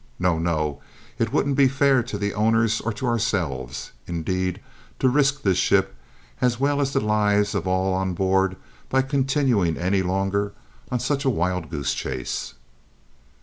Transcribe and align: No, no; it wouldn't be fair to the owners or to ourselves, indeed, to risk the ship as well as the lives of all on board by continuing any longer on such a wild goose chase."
No, 0.17 0.39
no; 0.39 0.81
it 1.19 1.31
wouldn't 1.31 1.55
be 1.55 1.67
fair 1.67 2.01
to 2.01 2.17
the 2.17 2.33
owners 2.33 2.81
or 2.81 2.91
to 2.91 3.05
ourselves, 3.05 3.91
indeed, 4.07 4.59
to 4.97 5.07
risk 5.07 5.43
the 5.43 5.53
ship 5.53 5.93
as 6.41 6.59
well 6.59 6.81
as 6.81 6.91
the 6.93 6.99
lives 6.99 7.53
of 7.53 7.67
all 7.67 7.93
on 7.93 8.15
board 8.15 8.55
by 8.89 9.03
continuing 9.03 9.77
any 9.77 10.01
longer 10.01 10.53
on 10.91 10.99
such 10.99 11.23
a 11.23 11.29
wild 11.29 11.69
goose 11.69 11.93
chase." 11.93 12.55